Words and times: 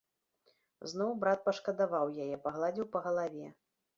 Зноў 0.93 1.11
брат 1.25 1.43
пашкадаваў 1.49 2.05
яе, 2.25 2.35
пагладзіў 2.47 2.91
па 2.95 2.99
галаве. 3.09 3.47